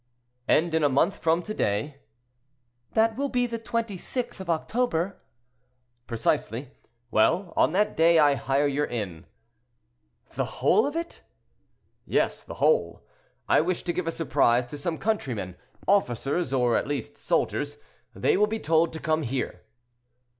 "And 0.47 0.73
in 0.73 0.83
a 0.83 0.89
month 0.89 1.19
from 1.19 1.43
to 1.43 1.53
day—" 1.53 1.97
"That 2.93 3.15
will 3.15 3.29
be 3.29 3.45
the 3.45 3.59
26th 3.59 4.39
of 4.39 4.49
October." 4.49 5.21
"Precisely. 6.07 6.71
Well, 7.11 7.53
on 7.55 7.73
that 7.73 7.95
day 7.95 8.17
I 8.17 8.33
hire 8.33 8.65
your 8.65 8.87
inn."—"The 8.87 9.29
whole 10.43 10.87
of 10.87 10.95
it?" 10.95 11.21
"Yes, 12.07 12.41
the 12.41 12.55
whole. 12.55 13.03
I 13.47 13.61
wish 13.61 13.83
to 13.83 13.93
give 13.93 14.07
a 14.07 14.11
surprise 14.11 14.65
to 14.71 14.77
some 14.79 14.97
countrymen, 14.97 15.55
officers—or 15.87 16.75
at 16.77 16.87
least—soldiers: 16.87 17.77
they 18.15 18.37
will 18.37 18.47
be 18.47 18.59
told 18.59 18.93
to 18.93 18.99
come 18.99 19.21
here." 19.21 19.61